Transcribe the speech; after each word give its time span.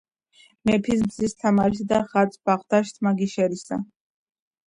-მეფისა 0.69 1.09
მზის 1.09 1.35
-თამარისა, 1.35 1.99
ღაწვ-ბადახშ, 2.15 2.93
თმა-გიშერისა, 2.95 3.79